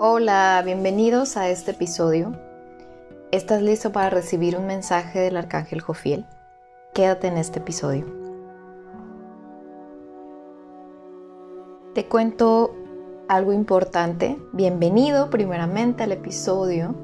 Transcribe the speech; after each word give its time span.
Hola, 0.00 0.62
bienvenidos 0.64 1.36
a 1.36 1.48
este 1.48 1.72
episodio. 1.72 2.32
¿Estás 3.32 3.62
listo 3.62 3.90
para 3.90 4.10
recibir 4.10 4.56
un 4.56 4.64
mensaje 4.64 5.18
del 5.18 5.36
Arcángel 5.36 5.80
Jofiel? 5.80 6.24
Quédate 6.94 7.26
en 7.26 7.36
este 7.36 7.58
episodio. 7.58 8.06
Te 11.96 12.06
cuento 12.06 12.76
algo 13.26 13.52
importante. 13.52 14.38
Bienvenido 14.52 15.30
primeramente 15.30 16.04
al 16.04 16.12
episodio. 16.12 16.94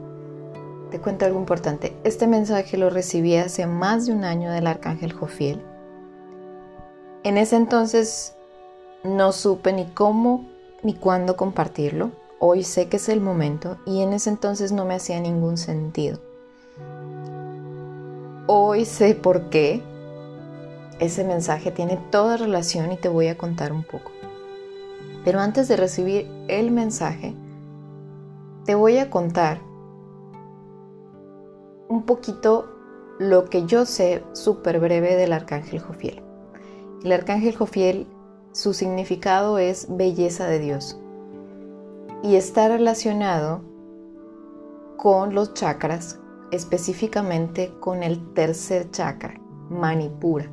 Te 0.93 1.01
cuento 1.01 1.25
algo 1.25 1.41
importante. 1.41 1.97
Este 2.05 2.29
mensaje 2.29 2.79
lo 2.79 2.91
recibí 2.91 3.35
hace 3.35 3.67
más 3.67 4.07
de 4.07 4.13
un 4.13 4.23
año 4.23 4.53
del 4.53 4.69
Arcángel 4.69 5.13
Jofiel. 5.13 5.61
En 7.25 7.39
ese 7.39 7.57
entonces 7.57 8.37
no 9.03 9.33
supe 9.33 9.73
ni 9.73 9.87
cómo 9.87 10.47
ni 10.85 10.95
cuándo 10.95 11.37
compartirlo 11.37 12.23
Hoy 12.47 12.63
sé 12.63 12.91
que 12.91 12.99
es 12.99 13.09
el 13.09 13.23
momento 13.23 13.79
y 13.87 14.03
en 14.03 14.13
ese 14.13 14.29
entonces 14.29 14.71
no 14.71 14.85
me 14.85 14.93
hacía 14.93 15.19
ningún 15.19 15.57
sentido. 15.57 16.19
Hoy 18.47 18.85
sé 18.85 19.15
por 19.15 19.49
qué 19.49 19.83
ese 20.99 21.25
mensaje 21.25 21.71
tiene 21.71 21.99
toda 22.11 22.37
relación 22.37 22.93
y 22.93 22.99
te 22.99 23.09
voy 23.09 23.29
a 23.29 23.39
contar 23.39 23.73
un 23.73 23.83
poco. 23.83 24.13
Pero 25.25 25.41
antes 25.41 25.69
de 25.69 25.77
recibir 25.77 26.31
el 26.49 26.71
mensaje, 26.71 27.35
te 28.67 28.75
voy 28.75 28.99
a 28.99 29.09
contar 29.09 29.63
un 31.89 32.03
poquito 32.03 32.67
lo 33.19 33.47
que 33.47 33.65
yo 33.65 33.87
sé 33.87 34.23
súper 34.35 34.81
breve 34.81 35.17
del 35.17 35.33
arcángel 35.33 35.81
Jofiel. 35.81 36.23
El 37.05 37.13
arcángel 37.13 37.57
Jofiel, 37.57 38.07
su 38.53 38.75
significado 38.75 39.57
es 39.57 39.87
belleza 39.89 40.47
de 40.47 40.59
Dios 40.59 41.01
y 42.25 42.37
está 42.37 42.69
relacionado 42.69 43.61
con 44.97 45.35
los 45.35 45.53
chakras, 45.53 46.19
específicamente 46.53 47.71
con 47.81 48.03
el 48.03 48.33
tercer 48.33 48.91
chakra, 48.91 49.39
Manipura, 49.69 50.47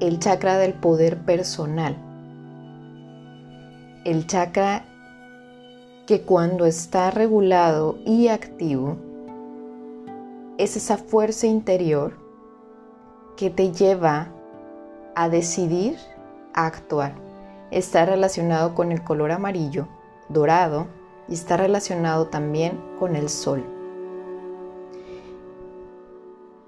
el 0.00 0.18
chakra 0.18 0.56
del 0.56 0.72
poder 0.72 1.26
personal, 1.26 1.94
el 4.06 4.26
chakra 4.26 4.86
que 6.06 6.22
cuando 6.22 6.64
está 6.64 7.10
regulado 7.10 7.98
y 8.06 8.28
activo 8.28 8.96
es 10.56 10.74
esa 10.78 10.96
fuerza 10.96 11.46
interior 11.46 12.14
que 13.36 13.50
te 13.50 13.72
lleva 13.72 14.28
a 15.14 15.28
decidir, 15.28 15.98
a 16.54 16.64
actuar. 16.64 17.14
Está 17.70 18.06
relacionado 18.06 18.74
con 18.74 18.90
el 18.90 19.04
color 19.04 19.32
amarillo 19.32 19.86
dorado 20.28 20.86
y 21.28 21.34
está 21.34 21.56
relacionado 21.56 22.26
también 22.26 22.80
con 22.98 23.16
el 23.16 23.28
sol. 23.28 23.64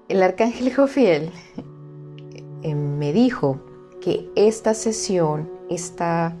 El 0.07 0.23
arcángel 0.23 0.73
Jofiel 0.75 1.31
eh, 2.63 2.75
me 2.75 3.13
dijo 3.13 3.59
que 4.01 4.29
esta 4.35 4.73
sesión, 4.73 5.49
esta 5.69 6.35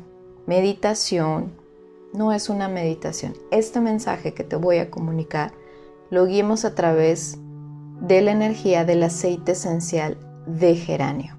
meditación, 0.45 1.53
no 2.13 2.33
es 2.33 2.49
una 2.49 2.67
meditación. 2.67 3.33
Este 3.51 3.79
mensaje 3.79 4.33
que 4.33 4.43
te 4.43 4.57
voy 4.57 4.79
a 4.79 4.91
comunicar 4.91 5.53
lo 6.09 6.25
guiemos 6.25 6.65
a 6.65 6.75
través 6.75 7.37
de 8.01 8.21
la 8.21 8.31
energía 8.31 8.83
del 8.83 9.03
aceite 9.03 9.53
esencial 9.53 10.17
de 10.45 10.75
geranio. 10.75 11.37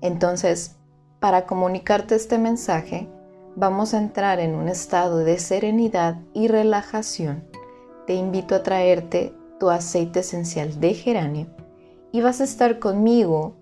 Entonces, 0.00 0.76
para 1.20 1.44
comunicarte 1.44 2.14
este 2.14 2.38
mensaje, 2.38 3.08
vamos 3.56 3.94
a 3.94 3.98
entrar 3.98 4.38
en 4.38 4.54
un 4.54 4.68
estado 4.68 5.18
de 5.18 5.38
serenidad 5.38 6.20
y 6.34 6.46
relajación, 6.46 7.44
te 8.06 8.12
invito 8.14 8.54
a 8.54 8.62
traerte 8.62 9.34
tu 9.58 9.70
aceite 9.70 10.20
esencial 10.20 10.78
de 10.78 10.92
geranio 10.92 11.46
y 12.12 12.20
vas 12.20 12.42
a 12.42 12.44
estar 12.44 12.78
conmigo, 12.78 13.54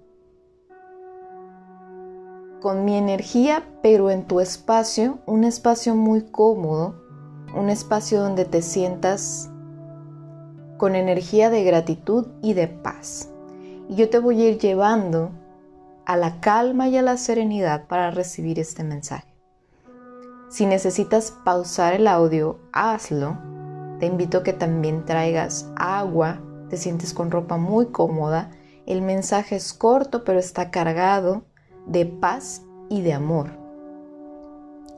con 2.61 2.85
mi 2.85 2.97
energía, 2.97 3.63
pero 3.83 4.11
en 4.11 4.25
tu 4.25 4.41
espacio, 4.41 5.19
un 5.27 5.45
espacio 5.45 5.95
muy 5.95 6.23
cómodo, 6.23 6.97
un 7.55 7.71
espacio 7.71 8.21
donde 8.21 8.47
te 8.47 8.63
sientas 8.63 9.51
con 10.77 10.97
energía 10.97 11.51
de 11.51 11.63
gratitud 11.63 12.27
y 12.43 12.55
de 12.55 12.67
paz. 12.67 13.29
Y 13.89 13.95
yo 13.97 14.09
te 14.09 14.19
voy 14.19 14.43
a 14.43 14.49
ir 14.49 14.59
llevando 14.59 15.31
a 16.05 16.17
la 16.17 16.41
calma 16.41 16.89
y 16.89 16.97
a 16.97 17.03
la 17.03 17.17
serenidad 17.17 17.87
para 17.87 18.11
recibir 18.11 18.59
este 18.59 18.83
mensaje. 18.83 19.34
Si 20.55 20.67
necesitas 20.67 21.33
pausar 21.33 21.95
el 21.95 22.07
audio, 22.07 22.61
hazlo. 22.73 23.37
Te 23.99 24.07
invito 24.07 24.39
a 24.39 24.43
que 24.45 24.53
también 24.53 25.05
traigas 25.05 25.69
agua, 25.75 26.39
te 26.71 26.77
sientes 26.77 27.13
con 27.13 27.33
ropa 27.33 27.57
muy 27.57 27.87
cómoda. 27.87 28.53
El 28.87 29.03
mensaje 29.03 29.57
es 29.57 29.73
corto 29.73 30.23
pero 30.23 30.39
está 30.39 30.71
cargado 30.71 31.43
de 31.89 32.07
paz 32.07 32.63
y 32.89 33.03
de 33.03 33.15
amor. 33.15 33.51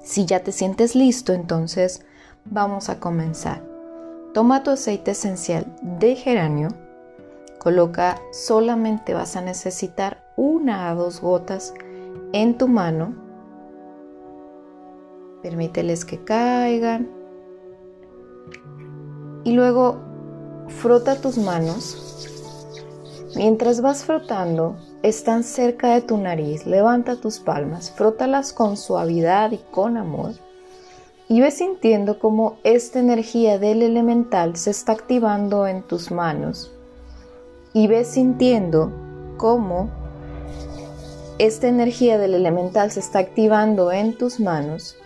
Si 0.02 0.26
ya 0.26 0.40
te 0.40 0.52
sientes 0.52 0.94
listo, 0.94 1.32
entonces 1.32 2.04
vamos 2.44 2.90
a 2.90 3.00
comenzar. 3.00 3.64
Toma 4.34 4.62
tu 4.62 4.70
aceite 4.70 5.12
esencial 5.12 5.74
de 5.80 6.16
geranio, 6.16 6.68
coloca 7.58 8.20
solamente 8.30 9.14
vas 9.14 9.36
a 9.36 9.40
necesitar 9.40 10.22
una 10.36 10.90
a 10.90 10.94
dos 10.94 11.22
gotas 11.22 11.72
en 12.34 12.58
tu 12.58 12.68
mano 12.68 13.25
Permíteles 15.46 16.04
que 16.04 16.18
caigan. 16.24 17.08
Y 19.44 19.52
luego 19.52 20.00
frota 20.66 21.20
tus 21.20 21.38
manos. 21.38 22.26
Mientras 23.36 23.80
vas 23.80 24.02
frotando, 24.02 24.76
están 25.04 25.44
cerca 25.44 25.94
de 25.94 26.00
tu 26.00 26.16
nariz. 26.16 26.66
Levanta 26.66 27.20
tus 27.20 27.38
palmas, 27.38 27.92
frótalas 27.92 28.52
con 28.52 28.76
suavidad 28.76 29.52
y 29.52 29.58
con 29.70 29.96
amor. 29.96 30.32
Y 31.28 31.40
ves 31.42 31.58
sintiendo 31.58 32.18
cómo 32.18 32.58
esta 32.64 32.98
energía 32.98 33.60
del 33.60 33.82
elemental 33.82 34.56
se 34.56 34.72
está 34.72 34.94
activando 34.94 35.68
en 35.68 35.84
tus 35.84 36.10
manos. 36.10 36.72
Y 37.72 37.86
ves 37.86 38.08
sintiendo 38.08 38.90
cómo 39.36 39.90
esta 41.38 41.68
energía 41.68 42.18
del 42.18 42.34
elemental 42.34 42.90
se 42.90 42.98
está 42.98 43.20
activando 43.20 43.92
en 43.92 44.18
tus 44.18 44.40
manos 44.40 44.96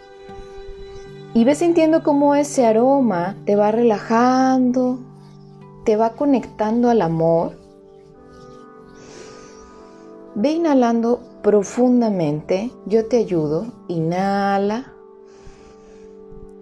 y 1.33 1.45
ves 1.45 1.59
sintiendo 1.59 2.03
cómo 2.03 2.35
ese 2.35 2.67
aroma 2.67 3.37
te 3.45 3.55
va 3.55 3.71
relajando, 3.71 4.99
te 5.85 5.97
va 5.97 6.11
conectando 6.11 6.91
al 6.91 7.03
amor. 7.03 7.53
Ve 10.35 10.53
inhalando 10.53 11.21
profundamente, 11.43 12.73
yo 12.87 13.07
te 13.07 13.19
ayudo. 13.19 13.67
Inhala, 13.89 14.93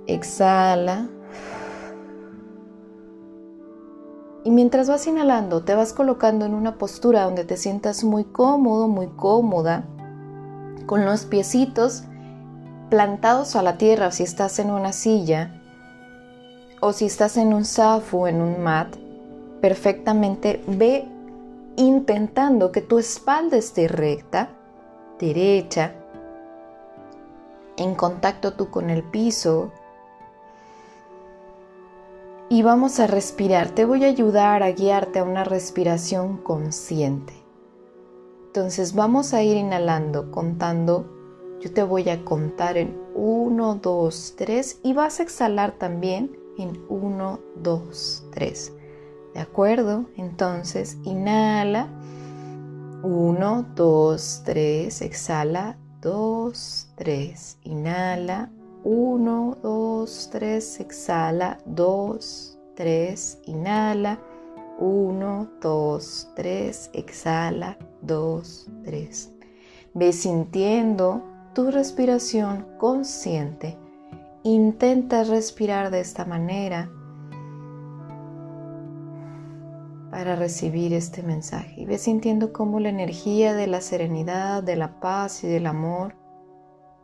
exhala. 0.07 1.09
Y 4.45 4.51
mientras 4.51 4.89
vas 4.89 5.07
inhalando, 5.07 5.65
te 5.65 5.75
vas 5.75 5.93
colocando 5.93 6.45
en 6.45 6.55
una 6.55 6.77
postura 6.77 7.25
donde 7.25 7.45
te 7.45 7.57
sientas 7.57 8.05
muy 8.05 8.25
cómodo, 8.25 8.89
muy 8.89 9.09
cómoda, 9.09 9.85
con 10.87 11.05
los 11.05 11.25
piecitos 11.25 12.05
plantados 12.89 13.57
a 13.57 13.63
la 13.63 13.79
tierra 13.79 14.11
si 14.11 14.23
estás 14.23 14.59
en 14.59 14.71
una 14.71 14.93
silla 14.93 15.55
o 16.81 16.93
si 16.93 17.07
estás 17.07 17.37
en 17.37 17.53
un 17.53 17.65
zafu, 17.65 18.27
en 18.27 18.41
un 18.41 18.63
mat, 18.63 18.95
perfectamente 19.61 20.63
ve 20.67 21.07
intentando 21.77 22.73
que 22.73 22.81
tu 22.81 22.99
espalda 22.99 23.57
esté 23.57 23.89
recta, 23.89 24.51
derecha, 25.19 25.95
en 27.77 27.95
contacto 27.95 28.55
tú 28.55 28.71
con 28.71 28.91
el 28.91 29.03
piso. 29.03 29.73
Y 32.49 32.63
vamos 32.63 32.99
a 32.99 33.07
respirar. 33.07 33.71
Te 33.71 33.85
voy 33.85 34.05
a 34.05 34.09
ayudar 34.09 34.63
a 34.63 34.71
guiarte 34.71 35.19
a 35.19 35.25
una 35.25 35.45
respiración 35.45 36.39
consciente. 36.39 37.35
Entonces 38.47 38.95
vamos 38.95 39.35
a 39.35 39.43
ir 39.43 39.57
inhalando, 39.57 40.31
contando 40.31 41.18
yo 41.61 41.73
te 41.73 41.83
voy 41.83 42.09
a 42.09 42.25
contar 42.25 42.77
en 42.77 42.97
1, 43.15 43.81
2, 43.83 44.35
3 44.37 44.81
y 44.83 44.93
vas 44.93 45.19
a 45.19 45.25
exhalar 45.25 45.73
también 45.73 46.37
en 46.57 46.81
1, 46.89 47.41
2, 47.63 48.29
3. 48.33 48.73
¿De 49.35 49.41
acuerdo? 49.41 50.07
Entonces, 50.17 50.99
inhala. 51.05 51.89
1, 53.03 53.67
2, 53.75 54.43
3. 54.45 55.03
Exhala. 55.03 55.79
2, 56.01 56.93
3. 56.97 57.59
Inhala. 57.65 58.51
1, 58.85 59.57
2, 59.63 60.29
3. 60.33 60.81
Exhala. 60.81 61.59
2, 61.67 62.59
3. 62.75 63.39
Inhala. 63.47 64.19
1, 64.79 65.51
2, 65.61 66.29
3. 66.35 66.91
Exhala. 66.93 67.79
2, 68.03 68.71
3. 68.85 69.33
Ve 69.95 70.13
sintiendo 70.13 71.23
tu 71.59 71.73
respiración 71.73 72.69
consciente 72.79 73.77
intenta 74.45 75.25
respirar 75.25 75.91
de 75.91 75.99
esta 75.99 76.25
manera 76.25 76.89
para 80.13 80.37
recibir 80.37 80.93
este 80.93 81.25
mensaje. 81.25 81.81
Y 81.81 81.85
ve 81.85 81.99
sintiendo 81.99 82.53
cómo 82.53 82.79
la 82.79 82.91
energía 82.91 83.55
de 83.55 83.67
la 83.67 83.81
serenidad, 83.81 84.63
de 84.63 84.77
la 84.77 85.01
paz 85.01 85.43
y 85.43 85.49
del 85.49 85.67
amor 85.67 86.15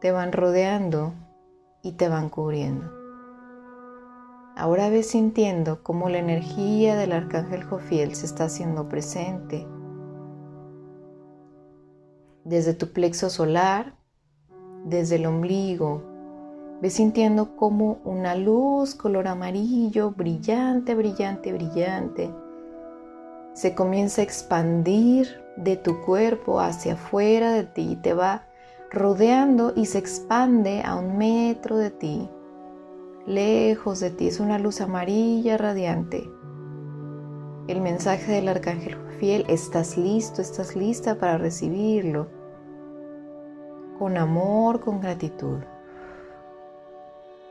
te 0.00 0.12
van 0.12 0.30
rodeando 0.30 1.14
y 1.82 1.94
te 1.94 2.08
van 2.08 2.28
cubriendo. 2.28 2.88
Ahora 4.54 4.88
ves 4.88 5.10
sintiendo 5.10 5.82
cómo 5.82 6.08
la 6.08 6.18
energía 6.18 6.94
del 6.94 7.10
arcángel 7.10 7.64
Jofiel 7.64 8.14
se 8.14 8.26
está 8.26 8.44
haciendo 8.44 8.88
presente 8.88 9.66
desde 12.44 12.72
tu 12.72 12.92
plexo 12.92 13.30
solar, 13.30 13.96
desde 14.84 15.16
el 15.16 15.26
ombligo. 15.26 16.02
Ves 16.80 16.94
sintiendo 16.94 17.56
como 17.56 17.98
una 18.04 18.34
luz 18.34 18.94
color 18.94 19.26
amarillo, 19.26 20.10
brillante, 20.10 20.94
brillante, 20.94 21.52
brillante, 21.52 22.30
se 23.54 23.74
comienza 23.74 24.20
a 24.20 24.24
expandir 24.24 25.40
de 25.56 25.76
tu 25.76 26.00
cuerpo 26.00 26.60
hacia 26.60 26.94
afuera 26.94 27.52
de 27.52 27.62
ti 27.62 27.92
y 27.92 27.96
te 27.96 28.12
va 28.12 28.46
rodeando 28.90 29.72
y 29.76 29.86
se 29.86 29.98
expande 29.98 30.82
a 30.84 30.96
un 30.96 31.16
metro 31.16 31.76
de 31.76 31.90
ti, 31.90 32.28
lejos 33.26 34.00
de 34.00 34.10
ti. 34.10 34.26
Es 34.26 34.40
una 34.40 34.58
luz 34.58 34.80
amarilla 34.80 35.56
radiante. 35.56 36.28
El 37.68 37.80
mensaje 37.80 38.32
del 38.32 38.48
arcángel 38.48 38.96
fiel, 39.20 39.44
estás 39.48 39.96
listo, 39.96 40.42
estás 40.42 40.74
lista 40.74 41.18
para 41.18 41.38
recibirlo 41.38 42.28
con 44.04 44.18
amor, 44.18 44.80
con 44.80 45.00
gratitud. 45.00 45.60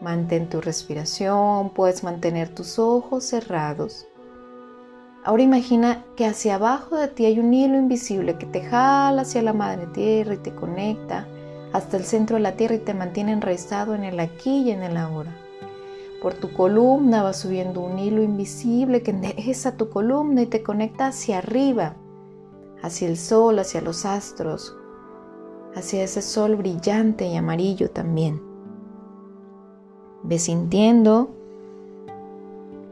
Mantén 0.01 0.50
tu 0.50 0.61
respiración, 0.61 1.71
puedes 1.71 2.03
mantener 2.03 2.50
tus 2.50 2.77
ojos 2.77 3.23
cerrados. 3.23 4.05
Ahora 5.23 5.41
imagina 5.41 6.05
que 6.15 6.27
hacia 6.27 6.53
abajo 6.53 6.95
de 6.95 7.07
ti 7.07 7.25
hay 7.25 7.39
un 7.39 7.51
hilo 7.55 7.75
invisible 7.75 8.38
que 8.38 8.45
te 8.45 8.61
jala 8.61 9.23
hacia 9.23 9.41
la 9.41 9.53
madre 9.53 9.88
tierra 9.88 10.35
y 10.35 10.38
te 10.38 10.53
conecta 10.53 11.25
hasta 11.73 11.97
el 11.97 12.03
centro 12.03 12.35
de 12.35 12.44
la 12.44 12.55
tierra 12.55 12.75
y 12.75 12.85
te 12.85 12.94
mantiene 12.94 13.31
enraizado 13.31 13.95
en 13.95 14.03
el 14.03 14.19
aquí 14.19 14.61
y 14.61 14.69
en 14.69 14.83
el 14.83 14.95
ahora. 14.95 15.35
Por 16.21 16.35
tu 16.35 16.53
columna 16.53 17.23
va 17.23 17.33
subiendo 17.33 17.81
un 17.81 17.97
hilo 17.97 18.21
invisible 18.21 19.01
que 19.01 19.09
endereza 19.09 19.75
tu 19.75 19.89
columna 19.89 20.44
y 20.44 20.45
te 20.45 20.61
conecta 20.61 21.07
hacia 21.07 21.39
arriba, 21.39 21.95
hacia 22.83 23.07
el 23.07 23.17
sol, 23.17 23.57
hacia 23.57 23.81
los 23.81 24.05
astros, 24.05 24.75
hacia 25.75 26.04
ese 26.04 26.22
sol 26.22 26.56
brillante 26.56 27.25
y 27.28 27.36
amarillo 27.36 27.90
también. 27.90 28.42
Ve 30.24 30.40
sintiendo 30.40 31.36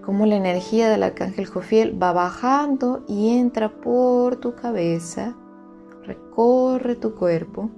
cómo 0.06 0.26
la 0.26 0.36
energía 0.36 0.90
del 0.90 1.04
arcángel 1.04 1.46
Jofiel 1.46 2.02
va 2.02 2.12
bajando 2.12 3.04
y 3.08 3.38
entra 3.38 3.70
por 3.70 4.38
tu 4.38 4.56
cabeza, 4.56 5.36
recorre 6.04 6.96
tu 6.96 7.16
cuerpo, 7.16 7.70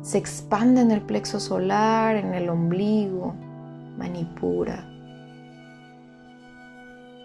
se 0.00 0.18
expande 0.18 0.82
en 0.82 0.90
el 0.90 1.02
plexo 1.02 1.40
solar, 1.40 2.16
en 2.16 2.34
el 2.34 2.48
ombligo, 2.48 3.34
manipura. 3.98 4.90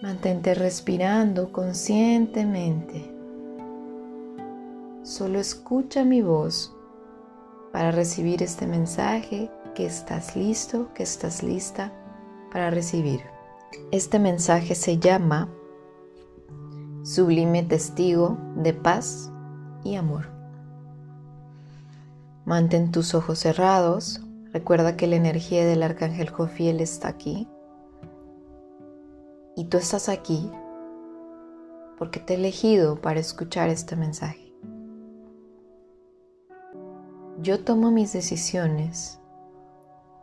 Mantente 0.01 0.53
respirando 0.55 1.51
conscientemente. 1.51 3.13
Solo 5.03 5.39
escucha 5.39 6.05
mi 6.05 6.21
voz 6.21 6.73
para 7.71 7.91
recibir 7.91 8.41
este 8.43 8.67
mensaje 8.67 9.51
que 9.75 9.85
estás 9.85 10.35
listo, 10.35 10.93
que 10.93 11.03
estás 11.03 11.43
lista 11.43 11.93
para 12.51 12.69
recibir. 12.69 13.21
Este 13.91 14.19
mensaje 14.19 14.75
se 14.75 14.97
llama 14.97 15.49
Sublime 17.03 17.63
Testigo 17.63 18.37
de 18.55 18.73
Paz 18.73 19.31
y 19.83 19.95
Amor. 19.95 20.27
Mantén 22.45 22.91
tus 22.91 23.13
ojos 23.13 23.39
cerrados. 23.39 24.21
Recuerda 24.51 24.97
que 24.97 25.05
la 25.05 25.15
energía 25.15 25.65
del 25.65 25.83
arcángel 25.83 26.29
Jofiel 26.29 26.81
está 26.81 27.09
aquí. 27.09 27.47
Y 29.55 29.65
tú 29.65 29.77
estás 29.77 30.09
aquí 30.09 30.49
porque 31.99 32.19
te 32.19 32.33
he 32.33 32.37
elegido 32.37 32.99
para 33.01 33.19
escuchar 33.19 33.69
este 33.69 33.95
mensaje. 33.95 34.48
Yo 37.41 37.63
tomo 37.63 37.91
mis 37.91 38.13
decisiones, 38.13 39.19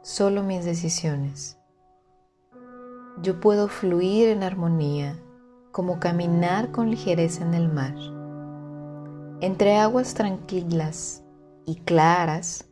solo 0.02 0.42
mis 0.42 0.64
decisiones 0.64 1.56
yo 3.22 3.40
puedo 3.40 3.68
fluir 3.68 4.28
en 4.28 4.42
armonía, 4.42 5.16
como 5.72 5.98
caminar 5.98 6.70
con 6.70 6.90
ligereza 6.90 7.44
en 7.44 7.54
el 7.54 7.68
mar. 7.68 7.94
Entre 9.40 9.76
aguas 9.76 10.14
tranquilas 10.14 11.22
y 11.64 11.76
claras, 11.76 12.66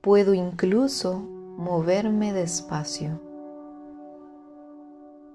puedo 0.00 0.34
incluso 0.34 1.20
moverme 1.20 2.32
despacio. 2.32 3.20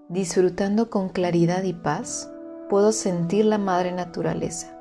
Disfrutando 0.09 0.89
con 0.89 1.09
claridad 1.09 1.63
y 1.63 1.73
paz, 1.73 2.31
puedo 2.69 2.91
sentir 2.91 3.45
la 3.45 3.57
madre 3.57 3.91
naturaleza, 3.91 4.77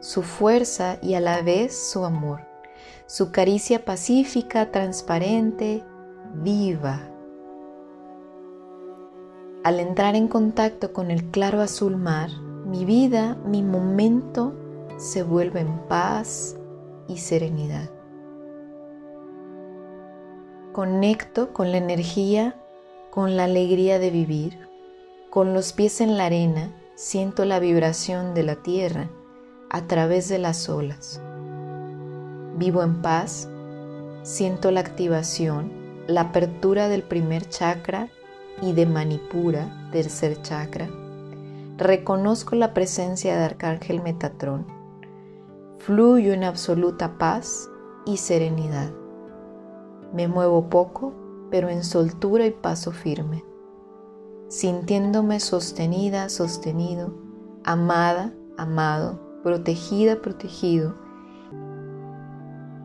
su 0.00 0.22
fuerza 0.22 0.98
y 1.00 1.14
a 1.14 1.20
la 1.20 1.42
vez 1.42 1.90
su 1.90 2.04
amor, 2.04 2.40
su 3.06 3.32
caricia 3.32 3.84
pacífica, 3.84 4.70
transparente, 4.70 5.84
viva 6.34 7.10
al 9.64 9.80
entrar 9.80 10.14
en 10.14 10.28
contacto 10.28 10.92
con 10.92 11.10
el 11.10 11.30
claro 11.30 11.62
azul 11.62 11.96
mar, 11.96 12.28
mi 12.66 12.84
vida, 12.84 13.34
mi 13.46 13.62
momento 13.62 14.52
se 14.98 15.22
vuelve 15.22 15.60
en 15.60 15.78
paz 15.88 16.56
y 17.08 17.16
serenidad. 17.16 17.88
Conecto 20.72 21.54
con 21.54 21.72
la 21.72 21.78
energía, 21.78 22.60
con 23.10 23.38
la 23.38 23.44
alegría 23.44 23.98
de 23.98 24.10
vivir. 24.10 24.68
Con 25.30 25.54
los 25.54 25.72
pies 25.72 26.02
en 26.02 26.18
la 26.18 26.26
arena, 26.26 26.70
siento 26.94 27.46
la 27.46 27.58
vibración 27.58 28.34
de 28.34 28.42
la 28.42 28.56
tierra 28.56 29.08
a 29.70 29.86
través 29.86 30.28
de 30.28 30.38
las 30.38 30.68
olas. 30.68 31.22
Vivo 32.56 32.84
en 32.84 33.02
paz, 33.02 33.48
siento 34.22 34.70
la 34.70 34.78
activación, 34.78 35.72
la 36.06 36.20
apertura 36.20 36.88
del 36.88 37.02
primer 37.02 37.48
chakra 37.48 38.08
y 38.62 38.72
de 38.72 38.86
Manipura, 38.86 39.88
tercer 39.90 40.40
chakra, 40.42 40.88
reconozco 41.76 42.54
la 42.54 42.72
presencia 42.72 43.36
de 43.36 43.42
Arcángel 43.42 44.00
Metatrón. 44.02 44.66
Fluyo 45.78 46.32
en 46.32 46.44
absoluta 46.44 47.18
paz 47.18 47.68
y 48.06 48.18
serenidad. 48.18 48.92
Me 50.12 50.28
muevo 50.28 50.70
poco, 50.70 51.12
pero 51.50 51.68
en 51.68 51.82
soltura 51.82 52.46
y 52.46 52.52
paso 52.52 52.92
firme, 52.92 53.44
sintiéndome 54.48 55.40
sostenida, 55.40 56.28
sostenido, 56.28 57.14
amada, 57.64 58.32
amado, 58.56 59.40
protegida, 59.42 60.22
protegido, 60.22 61.03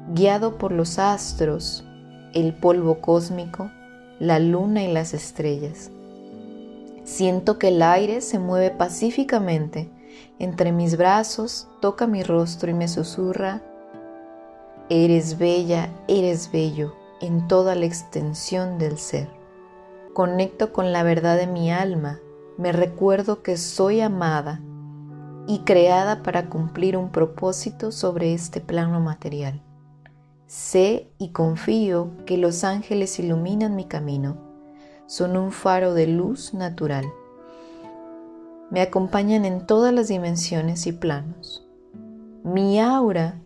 guiado 0.09 0.57
por 0.57 0.71
los 0.71 0.99
astros, 0.99 1.85
el 2.33 2.53
polvo 2.53 2.99
cósmico, 2.99 3.71
la 4.19 4.39
luna 4.39 4.83
y 4.83 4.91
las 4.91 5.13
estrellas. 5.13 5.91
Siento 7.03 7.57
que 7.57 7.69
el 7.69 7.81
aire 7.81 8.21
se 8.21 8.39
mueve 8.39 8.71
pacíficamente 8.71 9.89
entre 10.39 10.71
mis 10.71 10.97
brazos, 10.97 11.67
toca 11.79 12.07
mi 12.07 12.23
rostro 12.23 12.71
y 12.71 12.73
me 12.73 12.87
susurra, 12.87 13.61
Eres 14.91 15.37
bella, 15.37 15.91
eres 16.07 16.51
bello 16.51 16.95
en 17.21 17.47
toda 17.47 17.75
la 17.75 17.85
extensión 17.85 18.79
del 18.79 18.97
ser. 18.97 19.29
Conecto 20.13 20.73
con 20.73 20.91
la 20.91 21.03
verdad 21.03 21.37
de 21.37 21.45
mi 21.45 21.71
alma, 21.71 22.19
me 22.57 22.71
recuerdo 22.71 23.43
que 23.43 23.55
soy 23.55 24.01
amada 24.01 24.61
y 25.47 25.59
creada 25.59 26.23
para 26.23 26.49
cumplir 26.49 26.97
un 26.97 27.11
propósito 27.11 27.91
sobre 27.91 28.33
este 28.33 28.61
plano 28.61 28.99
material. 28.99 29.61
Sé 30.49 31.11
y 31.19 31.29
confío 31.29 32.09
que 32.25 32.35
los 32.35 32.63
ángeles 32.63 33.19
iluminan 33.19 33.75
mi 33.75 33.85
camino. 33.85 34.35
Son 35.05 35.37
un 35.37 35.51
faro 35.51 35.93
de 35.93 36.07
luz 36.07 36.55
natural. 36.55 37.05
Me 38.71 38.81
acompañan 38.81 39.45
en 39.45 39.67
todas 39.67 39.93
las 39.93 40.07
dimensiones 40.07 40.87
y 40.87 40.91
planos. 40.91 41.67
Mi 42.43 42.79
aura 42.79 43.39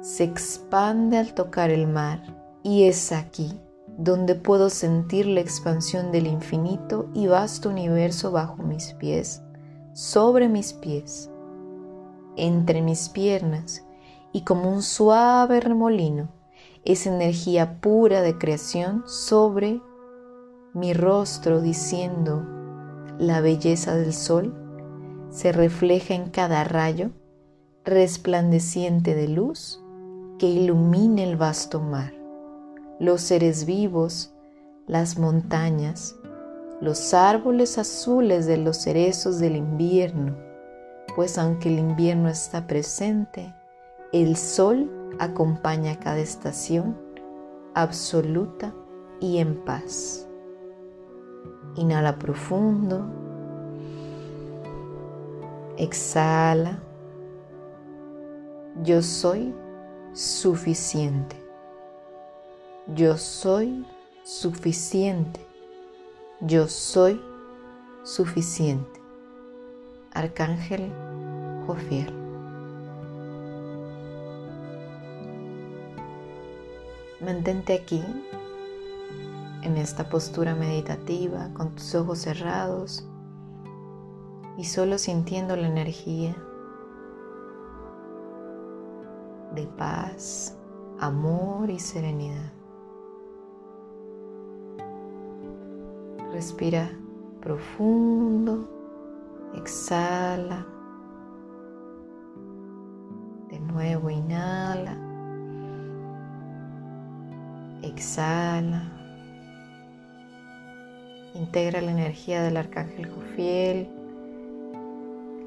se 0.00 0.24
expande 0.24 1.18
al 1.18 1.34
tocar 1.34 1.70
el 1.70 1.86
mar 1.86 2.20
y 2.64 2.88
es 2.88 3.12
aquí 3.12 3.60
donde 3.96 4.34
puedo 4.34 4.70
sentir 4.70 5.26
la 5.26 5.38
expansión 5.38 6.10
del 6.10 6.26
infinito 6.26 7.10
y 7.14 7.28
vasto 7.28 7.68
universo 7.68 8.32
bajo 8.32 8.64
mis 8.64 8.92
pies, 8.94 9.40
sobre 9.92 10.48
mis 10.48 10.72
pies, 10.72 11.30
entre 12.36 12.82
mis 12.82 13.08
piernas 13.08 13.84
y 14.32 14.42
como 14.42 14.70
un 14.72 14.82
suave 14.82 15.60
remolino 15.60 16.28
esa 16.84 17.14
energía 17.14 17.80
pura 17.80 18.22
de 18.22 18.38
creación 18.38 19.04
sobre 19.06 19.80
mi 20.74 20.94
rostro 20.94 21.60
diciendo 21.60 22.46
la 23.18 23.40
belleza 23.40 23.94
del 23.94 24.12
sol 24.12 24.54
se 25.30 25.52
refleja 25.52 26.14
en 26.14 26.30
cada 26.30 26.64
rayo 26.64 27.10
resplandeciente 27.84 29.14
de 29.14 29.28
luz 29.28 29.82
que 30.38 30.46
ilumine 30.46 31.24
el 31.24 31.36
vasto 31.36 31.80
mar, 31.80 32.12
los 33.00 33.22
seres 33.22 33.66
vivos, 33.66 34.32
las 34.86 35.18
montañas, 35.18 36.14
los 36.80 37.12
árboles 37.12 37.76
azules 37.76 38.46
de 38.46 38.56
los 38.56 38.76
cerezos 38.76 39.38
del 39.38 39.56
invierno, 39.56 40.36
pues 41.16 41.38
aunque 41.38 41.68
el 41.70 41.78
invierno 41.78 42.28
está 42.28 42.66
presente, 42.66 43.52
el 44.12 44.36
sol 44.36 44.90
acompaña 45.18 45.98
cada 45.98 46.18
estación 46.18 46.96
absoluta 47.74 48.74
y 49.20 49.38
en 49.38 49.56
paz. 49.64 50.26
Inhala 51.76 52.18
profundo. 52.18 53.06
Exhala. 55.76 56.80
Yo 58.82 59.02
soy 59.02 59.54
suficiente. 60.12 61.36
Yo 62.94 63.16
soy 63.16 63.86
suficiente. 64.24 65.40
Yo 66.40 66.66
soy 66.66 67.20
suficiente. 68.02 69.00
Arcángel 70.12 70.90
Jofiel. 71.66 72.17
Mantente 77.20 77.74
aquí 77.74 78.04
en 79.62 79.76
esta 79.76 80.08
postura 80.08 80.54
meditativa 80.54 81.50
con 81.52 81.74
tus 81.74 81.96
ojos 81.96 82.20
cerrados 82.20 83.04
y 84.56 84.64
solo 84.64 84.98
sintiendo 84.98 85.56
la 85.56 85.66
energía 85.66 86.36
de 89.56 89.66
paz, 89.66 90.56
amor 91.00 91.70
y 91.70 91.80
serenidad. 91.80 92.52
Respira 96.32 96.88
profundo, 97.40 98.68
exhala. 99.54 100.64
De 103.48 103.58
nuevo 103.58 104.08
inhala, 104.08 105.07
exhala. 107.98 108.82
Integra 111.34 111.80
la 111.80 111.90
energía 111.90 112.42
del 112.42 112.56
arcángel 112.56 113.10
Jofiel, 113.10 113.88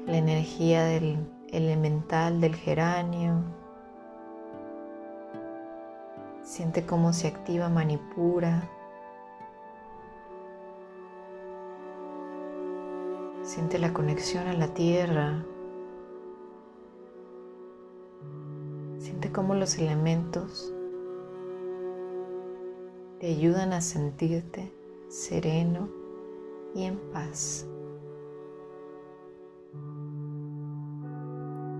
la 0.06 0.18
energía 0.18 0.84
del 0.84 1.16
elemental 1.48 2.42
del 2.42 2.54
geranio. 2.54 3.42
Siente 6.42 6.84
cómo 6.84 7.14
se 7.14 7.28
activa 7.28 7.70
Manipura. 7.70 8.68
Siente 13.42 13.78
la 13.78 13.94
conexión 13.94 14.46
a 14.46 14.52
la 14.52 14.68
tierra. 14.68 15.42
Siente 18.98 19.32
cómo 19.32 19.54
los 19.54 19.78
elementos 19.78 20.71
te 23.22 23.28
ayudan 23.28 23.72
a 23.72 23.80
sentirte 23.80 24.72
sereno 25.08 25.88
y 26.74 26.82
en 26.82 26.98
paz. 27.12 27.64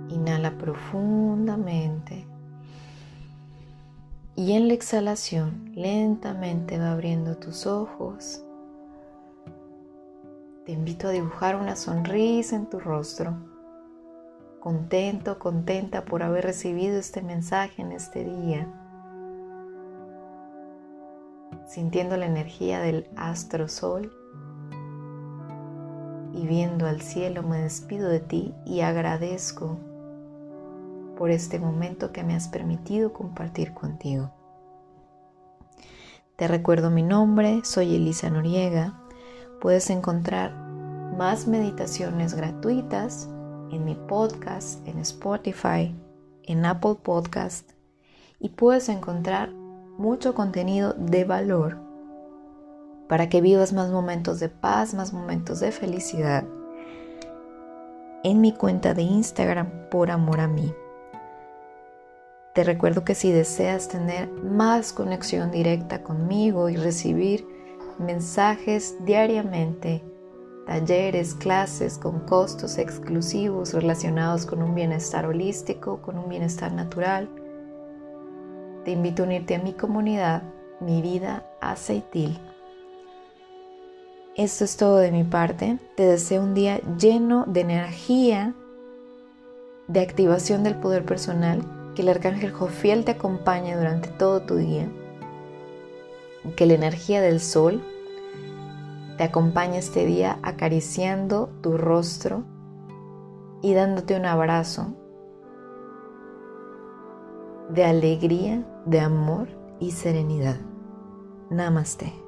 Inhala 0.09 0.57
profundamente 0.57 2.29
y 4.37 4.53
en 4.53 4.69
la 4.69 4.75
exhalación 4.75 5.73
lentamente 5.75 6.79
va 6.79 6.93
abriendo 6.93 7.37
tus 7.37 7.67
ojos. 7.67 8.45
Te 10.65 10.71
invito 10.71 11.09
a 11.09 11.11
dibujar 11.11 11.57
una 11.57 11.75
sonrisa 11.75 12.55
en 12.55 12.67
tu 12.67 12.79
rostro, 12.79 13.35
contento, 14.61 15.41
contenta 15.41 16.05
por 16.05 16.23
haber 16.23 16.45
recibido 16.45 17.01
este 17.01 17.21
mensaje 17.21 17.83
en 17.83 17.91
este 17.91 18.23
día 18.23 18.79
sintiendo 21.73 22.19
la 22.19 22.27
energía 22.27 22.81
del 22.81 23.09
astro 23.17 23.67
sol 23.67 24.13
y 26.35 26.47
viendo 26.47 26.87
al 26.87 27.01
cielo 27.01 27.43
me 27.43 27.63
despido 27.63 28.11
de 28.11 28.21
ti 28.21 28.55
y 28.67 28.81
agradezco 28.83 29.79
por 31.17 31.31
este 31.31 31.59
momento 31.59 32.13
que 32.13 32.25
me 32.25 32.35
has 32.35 32.49
permitido 32.49 33.15
compartir 33.15 33.73
contigo. 33.73 34.35
Te 36.37 36.47
recuerdo 36.47 36.91
mi 36.91 37.03
nombre, 37.03 37.63
soy 37.65 37.97
Elisa 37.97 38.29
Noriega. 38.29 39.01
Puedes 39.59 39.89
encontrar 39.89 40.55
más 41.17 41.47
meditaciones 41.47 42.35
gratuitas 42.35 43.31
en 43.71 43.87
mi 43.87 43.95
podcast, 43.95 44.87
en 44.87 44.99
Spotify, 44.99 45.97
en 46.43 46.67
Apple 46.67 46.97
Podcast 47.03 47.71
y 48.39 48.51
puedes 48.51 48.91
encontrar 48.91 49.62
mucho 49.99 50.35
contenido 50.35 50.95
de 50.95 51.25
valor 51.25 51.79
para 53.09 53.29
que 53.29 53.41
vivas 53.41 53.73
más 53.73 53.91
momentos 53.91 54.41
de 54.41 54.49
paz, 54.49 54.95
más 54.95 55.13
momentos 55.13 55.61
de 55.61 55.73
felicidad 55.73 56.45
en 58.25 58.41
mi 58.41 58.53
cuenta 58.53 58.95
de 58.95 59.03
Instagram 59.03 59.89
por 59.91 60.11
amor 60.11 60.41
a 60.41 60.49
mí. 60.49 60.73
Te 62.55 62.65
recuerdo 62.65 63.05
que 63.05 63.15
si 63.15 63.33
deseas 63.33 63.89
tener 63.89 64.31
más 64.31 64.93
conexión 64.93 65.51
directa 65.51 66.03
conmigo 66.03 66.69
y 66.69 66.77
recibir 66.77 67.47
mensajes 67.99 68.97
diariamente, 69.05 70.05
talleres, 70.67 71.35
clases 71.35 71.99
con 71.99 72.21
costos 72.21 72.79
exclusivos 72.79 73.73
relacionados 73.73 74.47
con 74.47 74.63
un 74.63 74.75
bienestar 74.75 75.27
holístico, 75.27 76.03
con 76.03 76.19
un 76.19 76.29
bienestar 76.29 76.73
natural, 76.73 77.29
te 78.85 78.91
invito 78.91 79.23
a 79.23 79.27
unirte 79.27 79.55
a 79.55 79.63
mi 79.63 79.73
comunidad, 79.73 80.43
mi 80.81 81.03
vida 81.03 81.47
aceitil. 81.61 82.39
Esto 84.35 84.65
es 84.65 84.77
todo 84.77 84.97
de 84.97 85.13
mi 85.13 85.25
parte. 85.25 85.79
Te 85.95 86.05
deseo 86.05 86.43
un 86.43 86.55
día 86.55 86.81
lleno 86.99 87.45
de 87.47 87.61
energía, 87.61 88.55
de 89.89 90.01
activación 90.01 90.65
del 90.65 90.77
poder 90.77 91.05
personal, 91.05 91.63
que 91.95 92.03
el 92.03 92.09
arcángel 92.09 92.51
Jofiel 92.51 93.05
te 93.05 93.13
acompañe 93.13 93.77
durante 93.77 94.09
todo 94.09 94.41
tu 94.43 94.57
día, 94.57 94.89
que 96.57 96.67
la 96.67 96.75
energía 96.75 97.21
del 97.21 97.41
sol 97.41 97.83
te 99.19 99.25
acompañe 99.25 99.79
este 99.79 100.07
día 100.07 100.39
acariciando 100.43 101.51
tu 101.61 101.77
rostro 101.77 102.45
y 103.61 103.75
dándote 103.75 104.17
un 104.17 104.25
abrazo 104.25 104.95
de 107.69 107.85
alegría, 107.85 108.65
de 108.87 109.01
amor 109.01 109.49
y 109.81 109.93
serenidad. 109.93 110.61
Namaste. 111.51 112.22